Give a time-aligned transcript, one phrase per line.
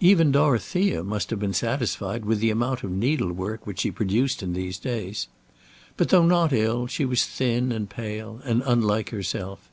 [0.00, 4.54] Even Dorothea must have been satisfied with the amount of needlework which she produced in
[4.54, 5.28] these days.
[5.98, 9.68] But though not ill, she was thin and pale, and unlike herself.